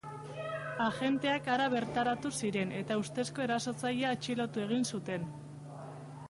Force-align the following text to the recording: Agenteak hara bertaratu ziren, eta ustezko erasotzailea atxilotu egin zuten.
Agenteak 0.85 1.49
hara 1.55 1.67
bertaratu 1.73 2.31
ziren, 2.39 2.73
eta 2.79 2.97
ustezko 3.03 3.45
erasotzailea 3.49 4.15
atxilotu 4.17 4.65
egin 4.65 4.89
zuten. 4.95 5.29